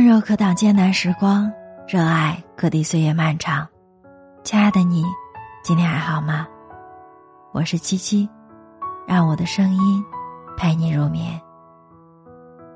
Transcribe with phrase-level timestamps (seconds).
[0.00, 1.52] 温柔可挡艰难时光，
[1.86, 3.68] 热爱可抵岁月漫长。
[4.42, 5.04] 亲爱的你，
[5.62, 6.48] 今天还好吗？
[7.52, 8.26] 我是七七，
[9.06, 10.02] 让我的声音
[10.56, 11.38] 陪你入眠。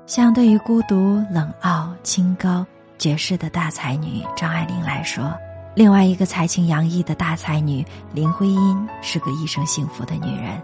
[0.05, 2.63] 相对于孤独、冷傲、清高、
[2.99, 5.33] 绝世的大才女张爱玲来说，
[5.73, 7.83] 另外一个才情洋溢的大才女
[8.13, 10.61] 林徽因是个一生幸福的女人。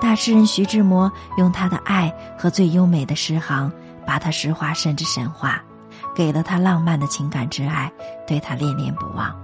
[0.00, 3.70] 大诗人徐志摩用他的爱和最优美的诗行。
[4.06, 5.62] 把他诗化甚至神化，
[6.14, 7.90] 给了他浪漫的情感之爱，
[8.26, 9.34] 对他恋恋不忘。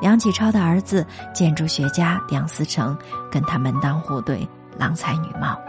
[0.00, 2.96] 梁启超的儿子建筑学家梁思成
[3.30, 5.60] 跟他门当户对，郎才女貌。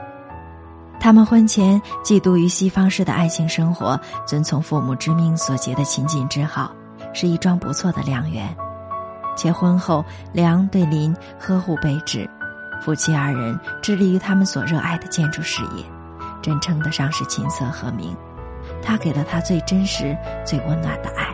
[0.99, 6.71] 他们婚前嫉妒于西方式的爱情生活，遵从父母之命所结的秦晋之好，
[7.13, 8.55] 是一桩不错的良缘。
[9.35, 12.29] 且婚后，梁对林呵护备至，
[12.81, 15.83] 夫妻二人致力于他们所热爱的建筑事业。
[16.41, 18.15] 真称得上是琴瑟和鸣，
[18.81, 21.27] 他给了他最真实、最温暖的爱。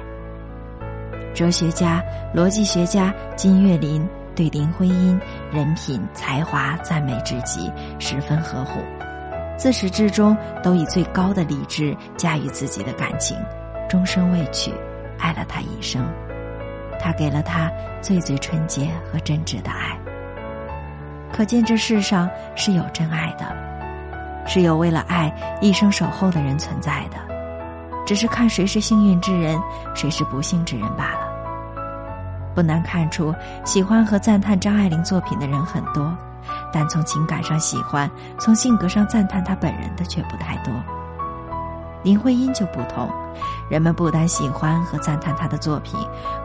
[1.34, 2.04] 哲学家、
[2.36, 5.20] 逻辑学家金岳霖对林徽因
[5.52, 8.80] 人品才华赞美至极，十分呵护，
[9.58, 13.38] 自始至终都以最高的理智驾驭自己的感情，
[13.88, 14.74] 终身未娶，
[15.20, 16.04] 爱了他一生。
[17.00, 19.96] 他给了他最最纯洁和真挚的爱，
[21.32, 23.67] 可见这世上是有真爱的。
[24.48, 25.32] 是有为了爱
[25.62, 27.18] 一生守候的人存在的，
[28.06, 29.60] 只是看谁是幸运之人，
[29.94, 31.28] 谁是不幸之人罢了。
[32.56, 36.12] 不难看出，喜欢和赞叹张爱玲作品的人很多，
[36.74, 40.74] 但从情感上喜欢、从性格上赞叹她本人的却不太多。
[42.04, 43.08] 林徽因就不同，
[43.70, 46.00] 人们不单喜欢和赞叹她的作品，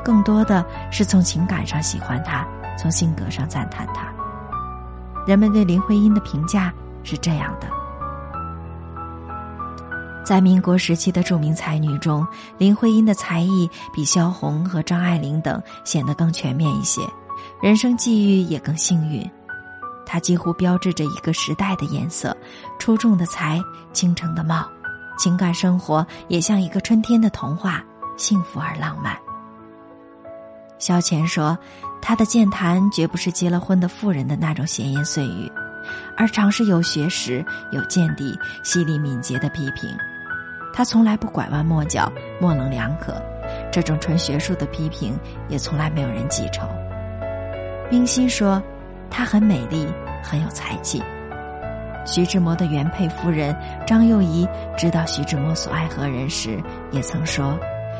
[0.04, 2.44] 更多的是从情感上喜欢她，
[2.76, 4.12] 从性格上赞叹她。
[5.24, 6.72] 人们对林徽因的评价
[7.04, 7.68] 是这样的。
[10.24, 17.02] 在民国时期的著名才女中，林徽因的才艺比萧红和张爱玲等显得更全面一些，
[17.60, 19.28] 人生际遇也更幸运。
[20.06, 22.36] 她几乎标志着一个时代的颜色：
[22.78, 23.60] 出众的才，
[23.92, 24.68] 倾城的貌，
[25.18, 27.82] 情感生活也像一个春天的童话，
[28.16, 29.18] 幸福而浪漫。
[30.78, 31.58] 萧乾说
[32.00, 35.50] ：“她的健谈绝不是结了婚的妇人的那种闲言碎语，
[36.16, 39.90] 而常是有学识、有见地、犀利敏捷的批评。”
[40.72, 42.10] 他从来不拐弯抹角、
[42.40, 43.14] 模棱两可，
[43.70, 45.18] 这种纯学术的批评
[45.48, 46.66] 也从来没有人记仇。
[47.90, 48.62] 冰心说，
[49.10, 49.86] 她很美丽，
[50.22, 51.02] 很有才气。
[52.04, 53.54] 徐志摩的原配夫人
[53.86, 56.58] 张幼仪知道徐志摩所爱何人时，
[56.90, 57.56] 也曾说，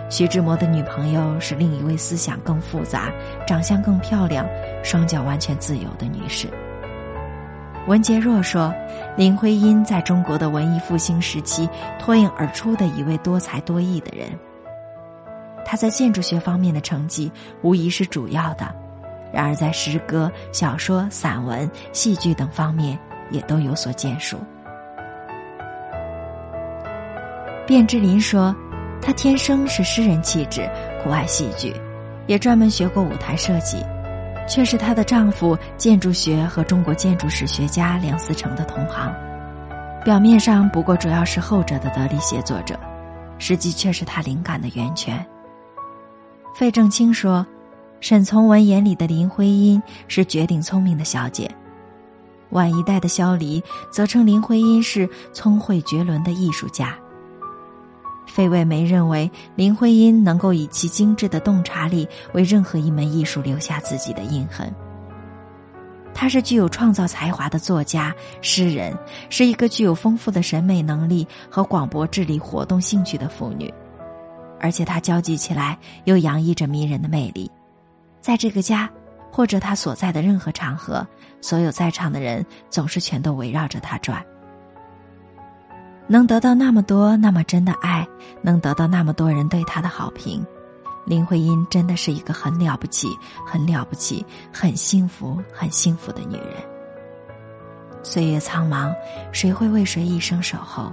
[0.09, 3.13] 徐志摩的女朋友是另一位思想更复杂、
[3.47, 4.47] 长相更漂亮、
[4.83, 6.49] 双脚完全自由的女士。
[7.89, 8.73] 文杰若说，
[9.17, 14.29] 林徽因在中国的文艺复兴时期脱颖而出的一位多才多艺的人。
[15.65, 18.73] 她在建筑学方面的成绩无疑是主要的，
[19.33, 22.97] 然而在诗歌、小说、散文、戏剧等方面
[23.31, 24.39] 也都有所建树。
[27.67, 28.55] 卞之琳说，
[29.01, 30.71] 她天生是诗人气质，
[31.03, 31.75] 酷爱戏剧，
[32.29, 33.85] 也专门学过舞台设计。
[34.53, 39.11] 却是她的丈夫建筑学和中国建筑史学家梁思成的同行，
[40.05, 42.79] 表面上不过主要是后者的得力协作者，
[43.39, 45.25] 实际却是他灵感的源泉。
[46.55, 47.47] 费正清说，
[48.01, 51.51] 沈从文眼里的林徽因是绝顶聪明的小姐，
[52.51, 56.95] 晚一代的萧黎则称林徽因是聪慧绝伦的艺术家。
[58.27, 64.73] 费慰梅认为，林徽因能够以其精致的洞察力为任何一门艺术留下自己的印痕。
[66.15, 68.97] 她是具有创造才华的作家、诗人，
[69.31, 73.73] 是一个具有丰富的审美能力和广博智力活动兴趣的妇女，
[74.61, 77.51] 而且她交际起来又洋溢着迷人的魅力。
[78.21, 78.89] 在这个家，
[79.31, 81.07] 或者她所在的任何场合，
[81.41, 84.25] 所有在场的人总是全都围绕着她转。
[86.07, 88.07] 能得到那么多那么真的爱，
[88.43, 90.45] 能得到那么多人对她的好评，
[91.05, 93.09] 林徽因真的是一个很了不起、
[93.47, 96.57] 很了不起、很幸福、很幸福的女人。
[98.03, 98.93] 岁月苍茫，
[99.33, 100.93] 谁会为谁一生守候？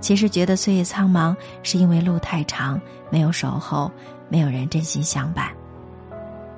[0.00, 2.80] 其实觉得岁月苍茫，是因为路太长，
[3.10, 3.90] 没有守候，
[4.28, 5.48] 没有人真心相伴。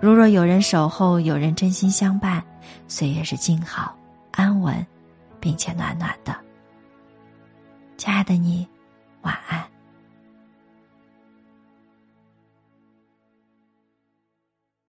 [0.01, 2.43] 如若有人守候，有人真心相伴，
[2.89, 3.95] 岁月是静好、
[4.33, 4.87] 安稳，
[5.39, 6.35] 并且暖暖的。
[8.01, 8.67] 亲爱的你，
[9.21, 9.63] 晚安。